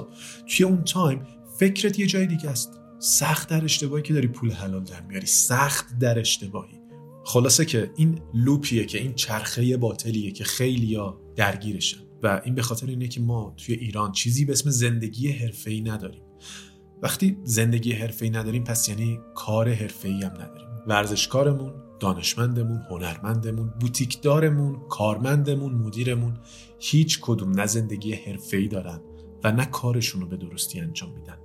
[0.47, 1.28] توی اون تایم
[1.59, 2.79] فکرت یه جای دیگه است.
[2.99, 5.25] سخت در اشتباهی که داری پول حلال در میاری.
[5.25, 6.81] سخت در اشتباهی.
[7.25, 11.97] خلاصه که این لوپیه که این چرخه باطلیه که خیلیا درگیرشن.
[12.23, 16.21] و این به خاطر اینه که ما توی ایران چیزی به اسم زندگی حرفه‌ای نداریم.
[17.03, 20.67] وقتی زندگی حرفه‌ای نداریم پس یعنی کار حرفه‌ای هم نداریم.
[20.87, 26.37] ورزشکارمون دانشمندمون هنرمندمون بوتیکدارمون کارمندمون مدیرمون
[26.79, 29.01] هیچ کدوم نه زندگی حرفه‌ای دارن
[29.43, 31.37] و نه کارشون رو به درستی انجام میدن.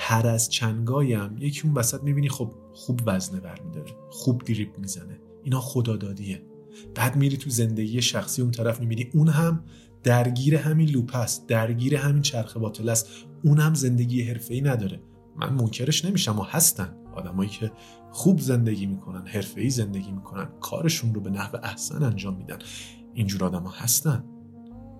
[0.00, 5.20] هر از چنگایی هم یکی اون وسط می‌بینی خب خوب وزنه برمیداره خوب دریپ می‌زنه.
[5.42, 6.42] اینا خدادادیه.
[6.94, 9.64] بعد میری تو زندگی شخصی اون طرف می‌بینی اون هم
[10.02, 13.08] درگیر همین لوپ است درگیر همین چرخ باطل است.
[13.44, 15.02] اون هم زندگی ای نداره.
[15.36, 16.96] من منکرش نمیشم و هستن.
[17.14, 17.72] آدمایی که
[18.10, 19.24] خوب زندگی می‌کنن
[19.56, 22.58] ای زندگی می‌کنن کارشون رو به نحو احسن انجام میدن.
[23.14, 24.24] اینجور آدما هستن.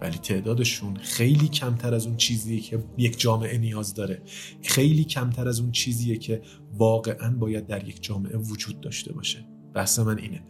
[0.00, 4.22] ولی تعدادشون خیلی کمتر از اون چیزیه که یک جامعه نیاز داره.
[4.62, 6.42] خیلی کمتر از اون چیزیه که
[6.74, 9.46] واقعا باید در یک جامعه وجود داشته باشه.
[9.74, 10.42] بحث من اینه.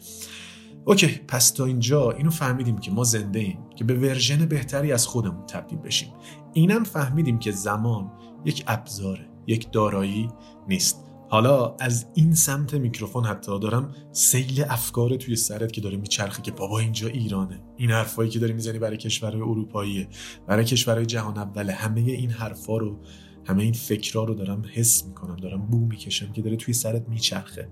[0.85, 5.07] OK پس تا اینجا اینو فهمیدیم که ما زنده ایم که به version بهتری از
[5.07, 6.09] خودمون تبدیل بشیم.
[6.53, 8.13] اینم فهمیدیم که زمان
[8.45, 10.29] یک ابزاره یک دارایی
[10.69, 11.08] نیست.
[11.31, 16.51] حالا از این سمت میکروفون حتی دارم سیل افکار توی سرت که داره میچرخه که
[16.51, 17.61] بابا اینجا ایرانه.
[17.77, 20.09] این حرفایی که داری می‌زنی برای کشورهای اروپاییه
[20.47, 22.99] برای کشورهای جهان اوله همه این حرفا رو
[23.45, 27.69] همه این فکرها رو دارم حس می‌کنم دارم بو می‌کشم که داره توی سرت میچرخه.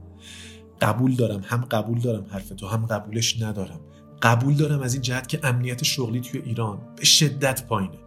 [0.81, 3.81] قبول دارم هم قبول دارم حرف تو هم قبولش ندارم.
[4.23, 7.99] قبول دارم از این جهت که امنیت شغلی توی ایران به شدت پایینه.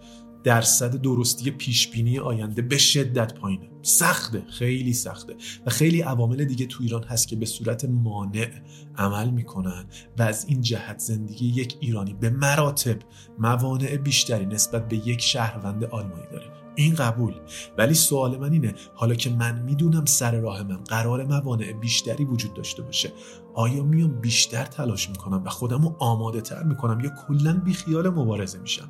[0.43, 3.69] درصد درستی پیشبینی آینده به شدت پایینه.
[3.81, 5.35] سخته خیلی سخته.
[5.65, 8.49] و خیلی عوامل دیگه تو ایران هست که به صورت مانع
[8.97, 9.85] عمل می‌کنن
[10.17, 12.97] و از این جهت زندگی یک ایرانی به مراتب
[13.39, 16.58] موانع بیشتری نسبت به یک شهروند آلمانی داره.
[16.79, 17.33] این قبول.
[17.77, 22.53] ولی سوال من اینه حالا که من می‌دونم سر راه من قرار موانع بیشتری وجود
[22.53, 23.11] داشته باشه
[23.53, 28.59] آیا میام بیشتر تلاش می‌کنم و خودم رو آماده تر می‌کنم یا کلا بیخیال مبارزه
[28.59, 28.89] میشم؟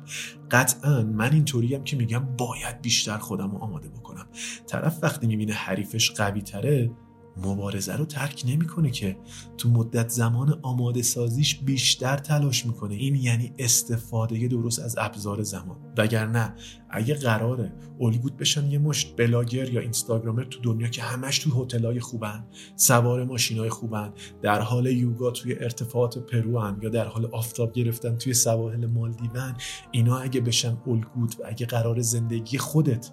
[0.50, 4.26] قطعا من اینطوریم که میگم باید بیشتر خودم رو آماده بکنم.
[4.66, 6.90] طرف وقتی می‌بینه حریفش قوی تره
[7.36, 9.16] مبارزه رو ترک نمی‌کنه که
[9.58, 12.94] تو مدت زمان آماده سازیش بیشتر تلاش می‌کنه.
[12.94, 15.76] این یعنی استفاده درست از ابزار زمان.
[15.98, 16.54] وگرنه
[16.90, 22.00] اگه قراره الگوت بشن یه مشت بلاگر یا اینستاگرامر تو دنیا که همش تو هتلای
[22.00, 22.44] خوبن
[22.76, 24.12] سوار ماشینای خوبن
[24.42, 29.54] در حال یوگا توی ارتفاعات پروان یا در حال آفتاب گرفتن توی سواحل مالدیون
[29.90, 33.10] اینا اگه بشن الگوت و اگه قرار زندگی خودت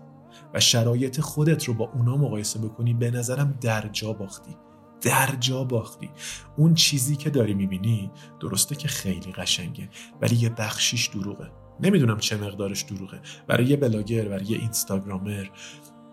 [0.54, 4.56] و شرایط خودت رو با اونا مقایسه بکنی به نظرم در جا باختی.
[5.02, 6.10] در جا باختی.
[6.58, 9.90] اون چیزی که داری می‌بینی درسته که خیلی قشنگه
[10.22, 11.52] ولی یه بخشیش دروغه.
[11.80, 13.22] نمی‌دونم چه مقدارش دروغه.
[13.48, 15.48] برای یه بلاگر برای یه اینستاگرامر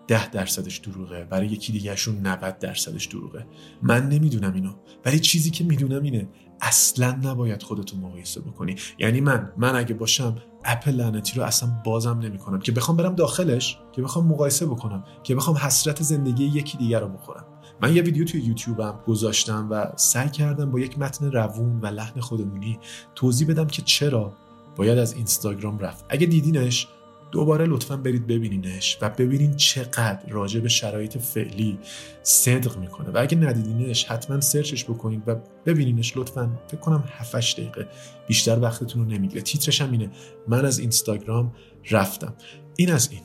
[0.07, 1.23] ده درصدش دروغه.
[1.25, 3.47] برای یکی دیگهشون 90 درصدش دروغه.
[3.81, 4.73] من نمی‌دونم اینو.
[5.05, 6.27] ولی چیزی که می‌دونم اینه
[6.61, 8.75] اصلا نباید خودتو مقایسه بکنی.
[8.99, 12.59] یعنی من من اگه باشم اپ لعنتی رو اصلا بازم نمی‌کنم.
[12.59, 17.07] که بخوام برم داخلش که بخوام مقایسه بکنم که بخوام حسرت زندگی یکی دیگر رو
[17.07, 17.45] بخورم.
[17.81, 22.19] من یه ویدیو توی یوتیوبم گذاشتم و سعی کردم با یک متن روون و لحن
[22.19, 22.79] خودمونی
[23.15, 24.33] توضیح بدم که چرا
[24.75, 26.05] باید از اینستاگرام رفت.
[26.09, 26.87] اگه دیدینش
[27.35, 31.79] دوباره لطفا برید ببینینش و ببینین چقدر راجع به شرایط فعلی
[32.23, 33.09] صدق می‌کنه.
[33.09, 36.59] و اگه ندیدینش حتما سرچش بکنید و ببینینش لطفا.
[36.67, 37.87] فکر کنم 7 دقیقه
[38.27, 39.41] بیشتر وقتتون رو نمی‌گیره.
[39.41, 40.11] تیترش هم اینه.
[40.47, 41.53] من از اینستاگرام
[41.91, 42.33] رفتم.
[42.75, 43.21] این از این.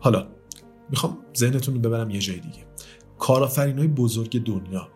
[0.00, 0.28] حالا
[0.90, 2.66] می‌خوام ذهنتون رو ببرم یه جای دیگه.
[3.18, 4.88] کارآفرین های بزرگ دنیا.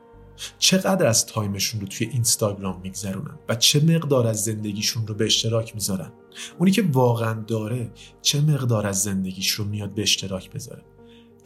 [0.59, 5.75] چقدر از تایمشون رو توی اینستاگرام میگذرونن و چه مقدار از زندگیشون رو به اشتراک
[5.75, 6.13] می‌ذارن؟
[6.59, 7.91] اونی که واقعا داره
[8.23, 10.83] چه مقدار از زندگیش رو میاد به اشتراک بذاره؟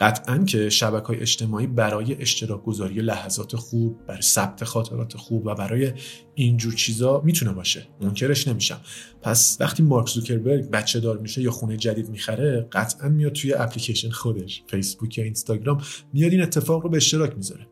[0.00, 5.55] قطعا که شبکه های اجتماعی برای اشتراک گذاری لحظات خوب برای ثبت خاطرات خوب و
[5.55, 5.92] برای
[6.35, 7.87] اینجور چیزا می‌تونه باشه.
[8.00, 8.81] منکرش نمیشم.
[9.22, 14.11] پس وقتی مارک زوکربرگ بچه دار میشه یا خونه جدید می‌خره قطعا میاد توی اپلیکیشن
[14.11, 17.66] خودش فیسبوک یا اینستاگرام میاد این اتفاق رو به اشتراک می‌ذاره.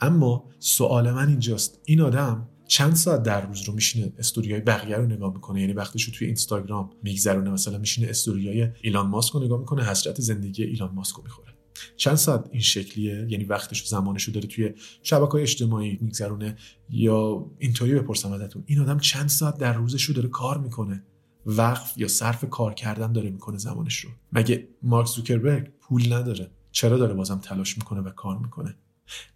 [0.00, 1.80] اما سوال من اینجاست.
[1.84, 6.02] این آدم چند ساعت در روز رو میشینه استوریای بقیه رو نگاه می‌کنه؟ یعنی وقتش
[6.02, 10.94] رو توی اینستاگرام میگذرونه مثلا میشینه استوریای ایلان ماسک رو نگاه می‌کنه حسرت زندگی ایلان
[10.94, 11.54] ماسک رو می‌خوره.
[11.96, 16.56] چند ساعت این شکلیه؟ یعنی وقتش و زمانش رو داره توی شبکه های اجتماعی میگذرونه؟
[16.90, 18.62] یا اینطوری بپرسم ازتون.
[18.66, 21.04] این آدم چند ساعت در روزش رو داره کار می‌کنه؟
[21.46, 26.98] وقف یا صرف کار کردن داره می‌کنه زمانش رو؟ مگه مارک زوکربرگ پول نداره؟ چرا
[26.98, 28.76] داره بازم تلاش می‌کنه و کار می‌کنه؟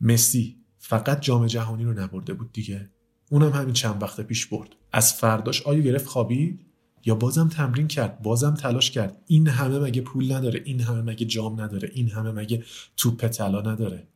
[0.00, 2.90] مسی فقط جام جهانی رو نبرده بود دیگه.
[3.30, 4.68] اونم همین چند وقت پیش برد.
[4.92, 6.66] از فرداش آیا گرفت خوابید؟
[7.04, 9.22] یا بازم تمرین کرد بازم تلاش کرد.
[9.26, 12.64] این همه مگه پول نداره این همه مگه جام نداره این همه مگه
[12.96, 14.08] توپ طلا نداره.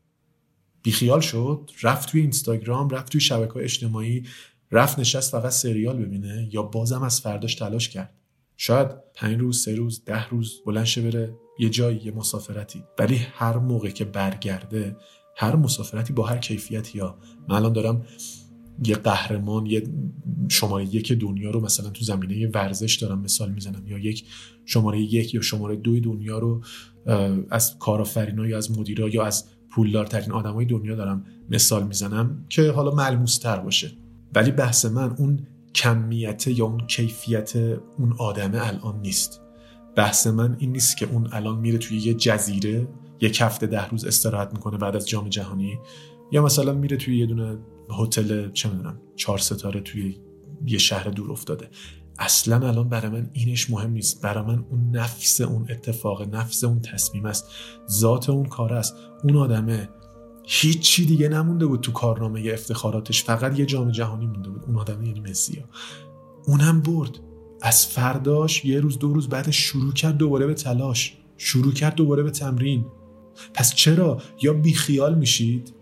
[0.83, 4.27] بیخیال شد رفت توی اینستاگرام رفت توی شبکه اجتماعی
[4.73, 8.15] رفت نشست فقط سریال ببینه یا بازم از فرداش تلاش کرد.
[8.57, 12.85] شاید پنج روز سه روز ده روز بلند بره یه جایی یه مسافرتی.
[12.99, 14.97] ولی هر موقع که برگرده
[15.37, 17.19] هر مسافرتی با هر کیفیتی یا
[17.49, 18.03] من الان دارم
[18.85, 19.83] یه قهرمان یه
[20.49, 24.27] شماره یک دنیا رو مثلا تو زمینه ورزش دارم مثال می‌زنم یا یک
[24.65, 26.63] شماره یک یا شماره دوی دنیا رو
[27.51, 32.91] از کارآفرینا یا از مدیرا یا از پولدارترین آدمای دنیا دارم مثال می‌زنم که حالا
[32.91, 33.93] ملموس تر باشه.
[34.35, 37.57] ولی بحث من اون کمیت یا اون کیفیت
[37.99, 39.41] اون آدمه الان نیست.
[39.97, 42.89] بحث من این نیست که اون الان میره توی یه جزیره
[43.21, 45.79] یک هفته ده روز استراحت می‌کنه بعد از جام جهانی
[46.33, 47.59] یا مثلا میره توی یه دونه
[47.99, 50.19] هتل چه می‌دونم چهار ستاره توی
[50.67, 51.71] یه شهر دور افتاده.
[52.19, 54.23] اصلا الان برای من اینش مهم نیست.
[54.23, 57.47] برای من اون نفس اون اتفاق نفس اون تصمیم است.
[57.91, 58.95] ذات اون کار است.
[59.25, 59.89] اون آدمه.
[60.49, 63.25] هیچی دیگه نمونده بود تو کارنامه افتخاراتش.
[63.25, 64.65] فقط یه جام جهانی مونده بود.
[64.67, 65.65] اون آدمه یعنی مسیا
[66.47, 67.19] اونم برد.
[67.63, 71.17] از فرداش یه روز دو روز بعدش شروع کرد دوباره به تلاش.
[71.37, 72.87] شروع کرد دوباره به تمرین.
[73.55, 75.75] پس چرا؟ یا بیخیال میشید؟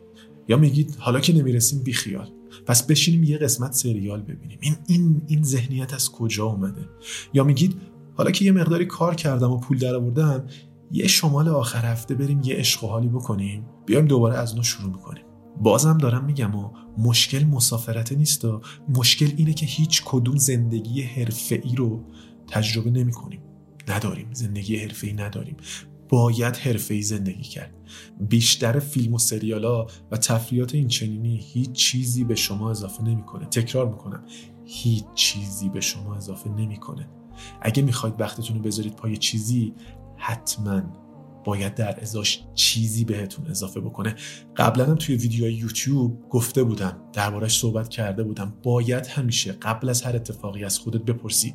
[0.49, 2.29] یا میگید حالا که نمی‌رسیم بیخیال.
[2.67, 4.59] پس بشینیم یه قسمت سریال ببینیم.
[4.61, 6.89] این این این ذهنیت از کجا اومده؟
[7.35, 7.77] یا میگید
[8.15, 10.47] حالا که یه مقداری کار کردم و پول درآوردم
[10.91, 13.67] یه شمال آخر هفته بریم یه عشق حالی بکنیم.
[13.87, 15.25] بیایم دوباره از نو شروع می‌کنیم
[15.63, 21.75] بازم دارم میگم و مشکل مسافرت نیست و مشکل اینه که هیچ کدوم زندگی حرفه‌ای
[21.77, 22.05] رو
[22.49, 23.41] تجربه نمی‌کنیم.
[23.89, 24.27] نداریم.
[24.33, 25.57] زندگی حرفه‌ای نداریم.
[26.09, 27.75] باید حرفه‌ای زندگی کرد.
[28.21, 33.47] بیشتر فیلم و سریالا و تفریات این چنینی هیچ چیزی به شما اضافه نمی‌کنه.
[33.47, 34.25] تکرار می‌کنم.
[34.65, 37.09] هیچ چیزی به شما اضافه نمی‌کنه.
[37.63, 39.75] اگه می‌خواید وقتتون رو بذارید پای چیزی
[40.17, 40.83] حتما
[41.45, 44.15] باید در ازاش چیزی بهتون اضافه بکنه.
[44.57, 48.55] قبلا هم توی ویدیوهای یوتیوب گفته بودم دربارش صحبت کرده بودم.
[48.63, 51.55] باید همیشه قبل از هر اتفاقی از خودت بپرسی.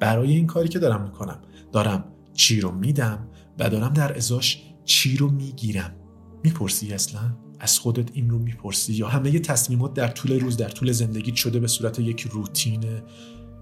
[0.00, 1.38] برای این کاری که دارم می‌کنم
[1.72, 3.28] دارم چی رو میدم؟
[3.60, 5.96] و دارم در ازاش چی رو می‌گیرم.
[6.44, 10.92] می‌پرسی اصلا؟ از خودت این رو می‌پرسی یا همه تصمیمات در طول روز در طول
[10.92, 12.84] زندگی شده به صورت یک روتین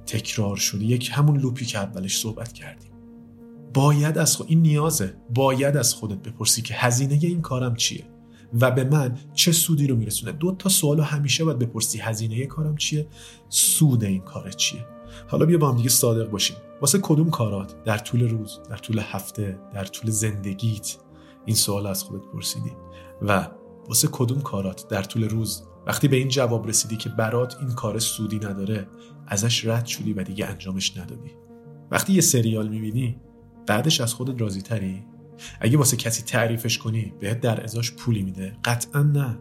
[0.07, 2.93] تکرار شده؟ یک همون لوپی که اولش صحبت کردیم.
[3.75, 5.17] باید از خود این نیازه.
[5.35, 8.05] باید از خودت بپرسی که هزینه این کارم چیه؟
[8.61, 11.99] و به من چه سودی رو میرسونه؟ دو تا سوالو همیشه باید بپرسی.
[11.99, 13.07] هزینه کارم چیه؟
[13.49, 14.87] سود این کار چیه؟
[15.29, 16.57] حالا بیا با هم دیگه صادق باشیم.
[16.81, 20.97] واسه کدوم کارات؟ در طول روز در طول هفته در طول زندگیت؟
[21.45, 22.73] این سوال از خودت پرسیدی.
[23.23, 23.49] و
[23.89, 27.99] واسه کدوم کارات در طول روز؟ وقتی به این جواب رسیدی که برات این کار
[27.99, 28.89] سودی نداره
[29.27, 31.31] ازش رد شدی و دیگه انجامش ندادی.
[31.91, 33.21] وقتی یه سریال می‌بینی
[33.67, 35.05] بعدش از خودت راضی تری
[35.61, 39.39] اگه واسه کسی تعریفش کنی بهت در ازاش پولی میده؟ قطعا نه.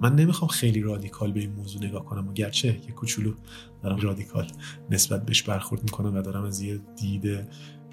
[0.00, 3.34] من نمی‌خوام خیلی رادیکال به این موضوع نگاه کنم و گرچه یه کوچولو
[3.82, 4.46] دارم رادیکال
[4.90, 7.48] نسبت بهش برخورد می‌کنم و دارم از یه دید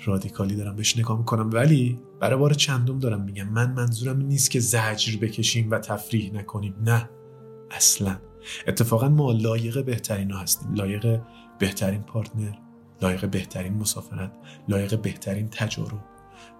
[0.05, 1.49] رادیکالی دارم بهش نگاه می‌کنم.
[1.53, 6.75] ولی برای بار چندم دارم میگم من منظورم نیست که زجر بکشیم و تفریح نکنیم.
[6.85, 7.09] نه
[7.71, 8.17] اصلا.
[8.67, 10.73] اتفاقا ما لایق بهترین ها هستیم.
[10.73, 11.21] لایق
[11.59, 12.53] بهترین partner
[13.01, 14.31] لایق بهترین مسافرت
[14.67, 16.03] لایق بهترین تجارب.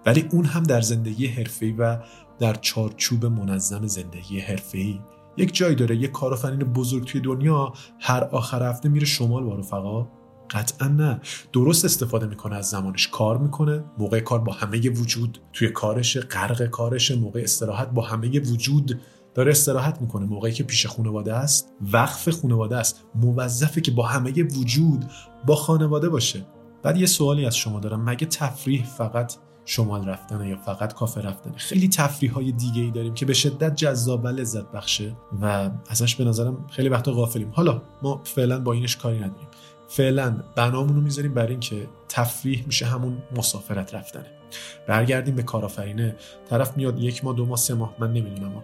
[0.06, 1.98] ولی اون هم در زندگی حرفه‌ای و
[2.42, 5.00] در چارچوب منظم زندگی حرفه‌ای.
[5.36, 10.08] یک جای داره یک کارآفرین بزرگ توی دنیا هر آخر هفته میره شمال با رفقا.
[10.50, 11.20] قطعا نه.
[11.52, 13.84] درست استفاده می‌کنه از زمانش کار می‌کنه.
[13.98, 15.38] موقع کار با همه وجود.
[15.52, 19.00] توی کارش غرق کارش موقع استراحت با همه وجود.
[19.34, 20.26] داره استراحت می‌کنه.
[20.26, 23.04] موقعی که پیش خانواده است وقف خانواده است.
[23.14, 25.04] موظفه که با همه وجود
[25.46, 26.46] با خانواده باشه.
[26.82, 28.04] بعد یه سوالی از شما دارم.
[28.04, 31.52] مگه تفریح فقط شمال رفتن یا فقط کافه رفتن.
[31.56, 36.16] خیلی تفریح های دیگه ای داریم که به شدت جذاب و لذت بخشه و ازش
[36.16, 37.50] به نظرم خیلی وقتا غافلیم.
[37.52, 39.48] حالا ما فعلا با اینش کاری نداریم.
[39.88, 44.26] فعلا بنامون رو می‌ذاریم بر اینکه تفریح میشه همون مسافرت رفتنه.
[44.88, 46.16] برگردیم به کارآفرینه.
[46.50, 48.62] طرف میاد یک ماه دو ماه سه ماه من نمی‌دونم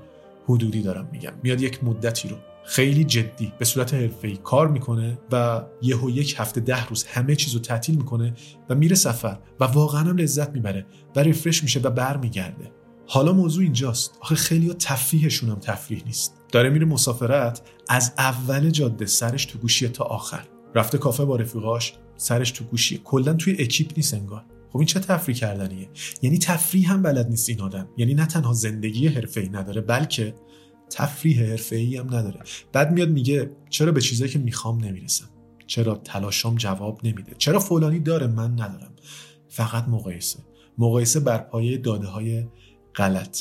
[0.49, 1.33] حدودی دارم میگم.
[1.43, 2.37] میاد یک مدتی رو
[2.69, 7.55] خیلی جدی به صورت حرفه‌ای کار می‌کنه و یهو یک هفته ده روز همه چیز
[7.55, 8.35] رو تعطیل می‌کنه
[8.69, 12.73] و میره سفر و واقعا هم لذت می‌بره و ریفرش میشه و برمیگرده.
[13.07, 14.19] حالا موضوع اینجاست.
[14.21, 16.35] آخه خیلی تفریحشون هم تفریح نیست.
[16.53, 20.45] داره میره مسافرت از اول جاده سرش تو گوشیه تا آخر.
[20.75, 24.45] رفته کافه با رفیقاش سرش تو گوشیه کلا توی اکیپ نیست انگار.
[24.73, 25.89] خب این چه تفریح کردنیه؟
[26.23, 27.89] یعنی تفریح هم بلد نیست این آدم.
[27.97, 30.35] یعنی نه تنها زندگی حرفه‌ای نداره بلکه
[30.91, 32.41] تفریح حرفه‌ای هم نداره.
[32.73, 35.29] بعد میاد میگه چرا به چیزایی که می‌خوام نمی‌رسم؟
[35.67, 38.93] چرا تلاشام جواب نمیده؟ چرا فلانی داره من ندارم؟
[39.49, 40.39] فقط مقایسه.
[40.79, 42.47] مقایسه بر پایه داده های
[42.95, 43.41] غلط.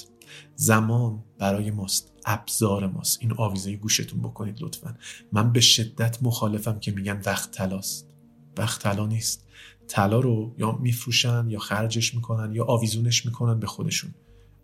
[0.55, 2.13] زمان برای ماست.
[2.25, 3.17] ابزار ماست.
[3.21, 4.97] این آویزه گوشتون بکنید لطفا.
[5.31, 8.09] من به شدت مخالفم که میگن وقت تلاست
[8.57, 9.47] وقت طلا نیست.
[9.87, 14.13] طلا رو یا میفروشن یا خرجش می‌کنن یا آویزونش می‌کنن به خودشون.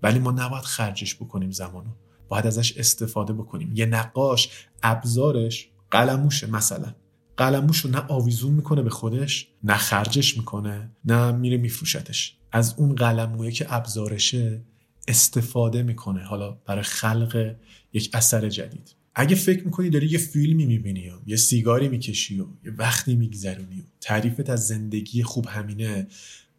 [0.04, 1.89] ولی ما نباید خرجش بکنیم زمانو.
[2.34, 3.72] باید ازش استفاده بکنیم.
[3.76, 4.50] یه نقاش
[4.84, 6.93] ابزارش قلموشه مثلا.
[7.38, 12.38] قلموش رو نه آویزون می‌کنه به خودش نه خرجش می‌کنه نه میره میفروشتش.
[12.52, 14.65] از اون قلمویه که ابزارشه
[15.08, 16.24] استفاده می‌کنه.
[16.24, 17.56] حالا برای خلق
[17.93, 18.96] یک اثر جدید.
[19.15, 23.80] اگه فکر می‌کنی داری یه فیلمی می‌بینی و یه سیگاری می‌کشی و یه وقتی میگذرونی
[23.82, 26.08] و تعریفت از زندگی خوب همینه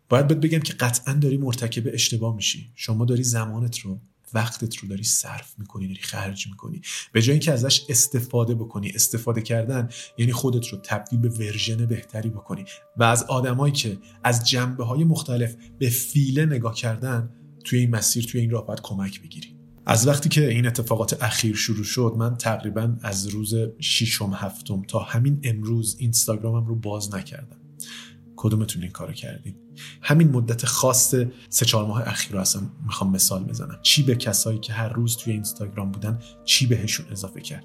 [0.08, 2.70] باید بهت بگم که قطعا داری مرتکب اشتباه میشی.
[2.74, 4.00] شما داری زمانت رو
[4.34, 6.80] وقتت رو داری صرف می‌کنی داری خرج می‌کنی.
[7.12, 8.92] به جای اینکه ازش استفاده بکنی.
[8.94, 12.64] استفاده کردن یعنی خودت رو تبدیل به ورژن بهتری بکنی.
[12.96, 17.30] و از آدمایی که از جنبه های مختلف به فیله نگاه کردن
[17.64, 19.56] توی این مسیر توی این راه باید کمک بگیری.
[19.86, 24.98] از وقتی که این اتفاقات اخیر شروع شد من تقریبا از روز ششم هفتم تا
[24.98, 27.63] همین امروز اینستاگرامم رو باز نکردم.
[28.36, 29.56] کدومتون این کارو کردید
[30.02, 31.14] همین مدت خاص
[31.48, 33.78] سه چهار ماه اخیر رو اصلا می‌خوام مثال بزنم.
[33.82, 37.64] چی به کسایی که هر روز توی اینستاگرام بودن چی بهشون اضافه کرد؟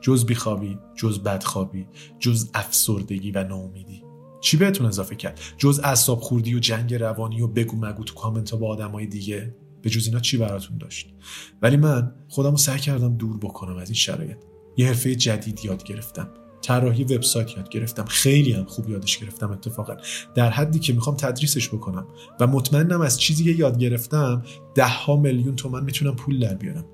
[0.00, 1.86] جز بیخوابی جز بدخوابی
[2.18, 4.02] جز افسردگی و ناامیدی.
[4.40, 8.50] چی بهتون اضافه کرد؟ جز اعصاب خوردی و جنگ روانی و بگو مگو تو کامنت
[8.50, 11.14] ها با آدمای دیگه؟ به جز اینا چی براتون داشت؟
[11.62, 14.36] ولی من خودم رو سعی کردم دور بکنم از این شرایط.
[14.76, 16.28] یه حرفه جدید یاد گرفتم.
[16.62, 18.04] طراحی وبسایت یاد گرفتم.
[18.04, 19.96] خیلی هم خوب یادش گرفتم اتفاقا.
[20.34, 22.06] در حدی که می‌خوام تدریسش بکنم
[22.40, 24.42] و مطمئنم از چیزی که یاد گرفتم
[24.74, 26.84] ده ها میلیون تومن می‌تونم پول در بیارم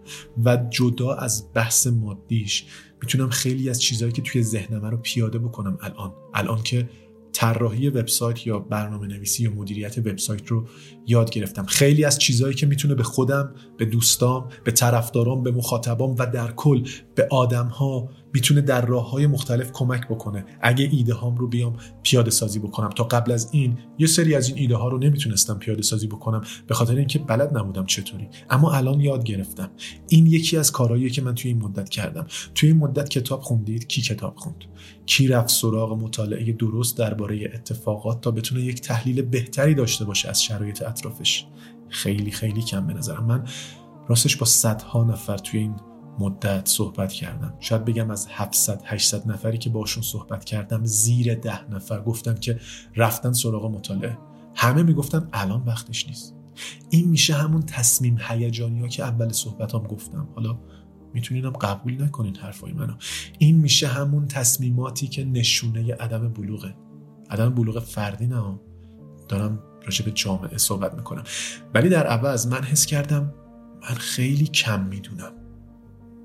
[0.44, 2.64] و جدا از بحث مادیش
[3.02, 6.12] می‌تونم خیلی از چیزهایی که توی ذهنم رو پیاده بکنم الان.
[6.34, 6.88] الان که
[7.32, 10.66] طراحی وبسایت یا برنامه نویسی یا مدیریت وبسایت رو
[11.06, 11.66] یاد گرفتم.
[11.66, 16.52] خیلی از چیزهایی که می‌تونه به خودم به دوستام به طرفدارام به مخاطبام و در
[16.52, 20.44] کل به آدمها می‌تونه در راه های مختلف کمک بکنه.
[20.60, 22.88] اگه ایده هام رو بیام پیاده سازی بکنم.
[22.88, 26.40] تا قبل از این یه سری از این ایده ها رو نمی‌تونستم پیاده سازی بکنم
[26.66, 28.28] به خاطر اینکه بلد نبودم چطوری.
[28.50, 29.70] اما الان یاد گرفتم.
[30.08, 32.26] این یکی از کارهایی که من توی این مدت کردم.
[32.54, 34.64] توی این مدت کتاب خوندید؟ کی کتاب خوند؟
[35.06, 40.42] کی رفت سراغ مطالعه درست درباره اتفاقات تا بتونه یک تحلیل بهتری داشته باشه از
[40.42, 41.46] شرایط اطرافش
[41.88, 43.24] خیلی خیلی کم به نظرم.
[43.24, 43.44] من
[44.08, 45.76] راستش با صدها نفر توی این
[46.18, 47.54] مدت صحبت کردم.
[47.60, 52.60] شاید بگم از 700 800 نفری که باشون صحبت کردم زیر ده نفر گفتم که
[52.96, 54.18] رفتن سراغ مطالعه.
[54.54, 56.34] همه می‌گفتن الان وقتش نیست.
[56.90, 60.28] این میشه همون تصمیم هیجانی ها که اول صحبتام گفتم.
[60.34, 60.58] حالا
[61.14, 62.92] میتونینم قبول نکنین حرفای منو.
[63.38, 66.74] این میشه همون تصمیماتی که نشونه عدم بلوغه.
[67.30, 68.58] عدم بلوغ فردی نه
[69.28, 71.24] دارم راجع به جامعه صحبت می‌کنم.
[71.74, 73.34] ولی در عوض من حس کردم
[73.82, 75.32] من خیلی کم می‌دونم.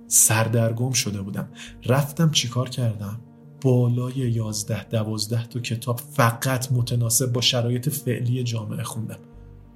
[0.08, 1.50] سردرگم شده بودم.
[1.86, 3.20] رفتم چیکار کردم؟
[3.62, 9.20] بالای یازده دوازده تا کتاب فقط متناسب با شرایط فعلی جامعه خوندم.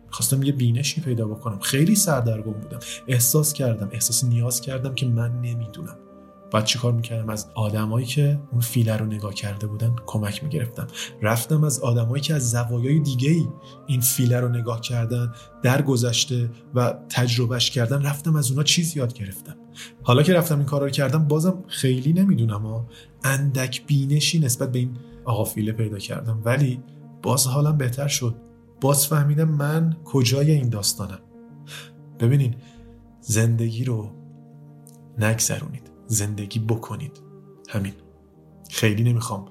[0.09, 1.59] خواستم یه بینشی پیدا بکنم.
[1.59, 2.79] خیلی سردرگم بودم.
[3.07, 5.97] احساس کردم احساس نیاز کردم که من نمی‌دونم.
[6.51, 10.87] بعد چیکار می‌کردم؟ از آدمایی که اون فیله رو نگاه کرده بودن کمک می‌گرفتم.
[11.21, 13.47] رفتم از آدمایی که از زوایای دیگه ای
[13.87, 19.13] این فیله رو نگاه کردن در گذشته و تجربهش کردن رفتم از اونا چیز یاد
[19.13, 19.55] گرفتم.
[20.03, 22.87] حالا که رفتم این کارا رو کردم بازم خیلی نمی‌دونم ها.
[23.23, 26.41] اندک بینشی نسبت به این آقا فیله پیدا کردم.
[26.45, 26.83] ولی
[27.21, 28.35] باز حالم بهتر شد.
[28.81, 31.19] باز فهمیدم من کجای این داستانم.
[32.19, 32.55] ببینین
[33.21, 34.11] زندگی رو
[35.17, 35.94] نگذرونید.
[36.07, 37.21] زندگی بکنید.
[37.69, 37.93] همین.
[38.69, 39.45] خیلی نمی‌خوام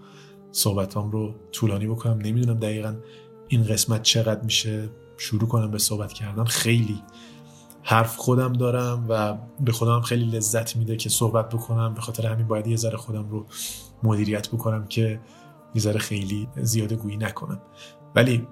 [0.53, 2.19] صحبتام رو طولانی بکنم.
[2.19, 2.97] نمی‌دونم دقیقا
[3.49, 4.88] این قسمت چقدر میشه
[5.19, 6.45] شروع کنم به صحبت کردن.
[6.45, 7.03] خیلی
[7.83, 11.95] حرف خودم دارم و به خودم خیلی لذت میده که صحبت بکنم.
[11.95, 13.47] به خاطر همین باید یه ذره خودم رو
[14.03, 15.21] مدیریت بکنم که
[15.75, 17.62] یه ذره خیلی زیاده گویی نکنم.
[18.14, 18.47] ولی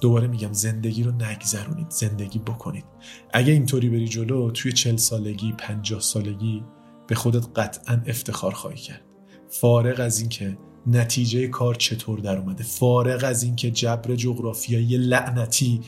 [0.00, 1.90] دوباره میگم زندگی رو نگذرونید.
[1.90, 2.84] زندگی بکنید.
[3.32, 6.64] اگه اینطوری بری جلو توی چل سالگی پنجاه سالگی
[7.10, 9.00] به خودت قطعا افتخار خواهی کرد.
[9.48, 15.80] فارغ از اینکه نتیجه کار چطور در اومده فارغ از اینکه جبر جغرافیایی لعنتی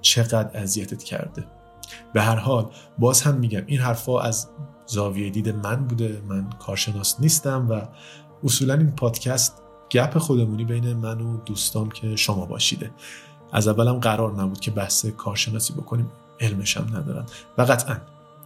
[0.00, 1.44] چقدر اذیتت کرده.
[2.14, 4.48] به هر حال باز هم میگم این حرفا از
[4.86, 6.22] زاویه دید من بوده.
[6.28, 7.80] من کارشناس نیستم و
[8.44, 12.90] اصولا این پادکست گپ خودمونی بین من و دوستام که شما باشیده.
[13.52, 16.10] از اولم قرار نبود که بحث کارشناسی بکنیم
[16.40, 17.26] علمشم ندارم.
[17.58, 17.96] و قطعا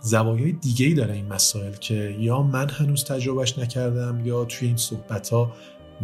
[0.01, 4.77] زوایای دیگه ای داره این مسائل که یا من هنوز تجربهش نکردم یا توی این
[4.77, 5.53] صحبت ها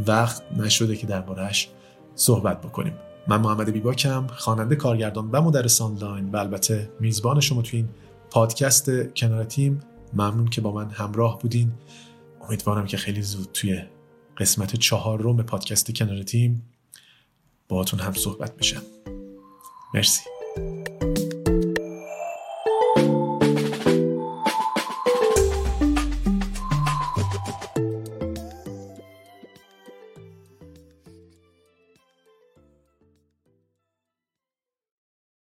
[0.07, 1.69] وقت نشده که دربارهش
[2.15, 2.93] صحبت بکنیم.
[3.29, 7.89] من محمد بیباکم خواننده کارگردان و مدرس آنلاین و البته میزبان شما توی این
[8.31, 9.81] پادکست کنار تیم.
[10.13, 11.73] ممنون که با من همراه بودین.
[12.41, 13.83] امیدوارم که خیلی زود توی
[14.37, 16.63] قسمت چهار روم پادکست کنار تیم
[17.69, 18.83] باهاتون هم صحبت بشم.
[19.95, 20.36] مرسی.